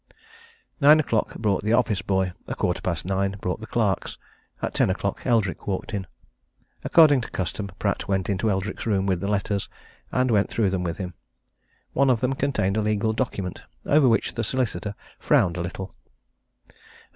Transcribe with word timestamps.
Nine 0.79 0.99
o'clock 0.99 1.35
brought 1.35 1.61
the 1.61 1.73
office 1.73 2.01
boy; 2.01 2.33
a 2.47 2.55
quarter 2.55 2.81
past 2.81 3.05
nine 3.05 3.35
brought 3.39 3.59
the 3.61 3.67
clerks; 3.67 4.17
at 4.59 4.73
ten 4.73 4.89
o'clock 4.89 5.23
Eldrick 5.27 5.67
walked 5.67 5.93
in. 5.93 6.07
According 6.83 7.21
to 7.21 7.29
custom, 7.29 7.69
Pratt 7.77 8.07
went 8.07 8.27
into 8.27 8.49
Eldrick's 8.49 8.87
room 8.87 9.05
with 9.05 9.19
the 9.19 9.27
letters, 9.29 9.69
and 10.11 10.31
went 10.31 10.49
through 10.49 10.71
them 10.71 10.83
with 10.83 10.97
him. 10.97 11.13
One 11.93 12.09
of 12.09 12.19
them 12.19 12.33
contained 12.33 12.77
a 12.77 12.81
legal 12.81 13.13
document 13.13 13.61
over 13.85 14.09
which 14.09 14.33
the 14.33 14.43
solicitor 14.43 14.95
frowned 15.19 15.55
a 15.55 15.61
little. 15.61 15.93